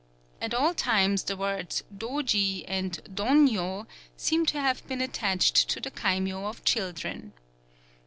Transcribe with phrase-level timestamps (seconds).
[0.41, 3.85] At all times the words Dōji and Dōnyo
[4.17, 7.33] seem to have been attached to the kaimyō of children.